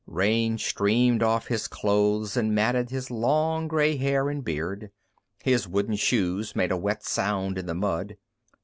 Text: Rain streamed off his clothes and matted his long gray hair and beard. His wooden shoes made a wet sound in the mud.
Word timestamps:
Rain 0.07 0.57
streamed 0.57 1.21
off 1.21 1.45
his 1.45 1.67
clothes 1.67 2.35
and 2.35 2.55
matted 2.55 2.89
his 2.89 3.11
long 3.11 3.67
gray 3.67 3.97
hair 3.97 4.31
and 4.31 4.43
beard. 4.43 4.89
His 5.43 5.67
wooden 5.67 5.95
shoes 5.95 6.55
made 6.55 6.71
a 6.71 6.75
wet 6.75 7.03
sound 7.03 7.59
in 7.59 7.67
the 7.67 7.75
mud. 7.75 8.17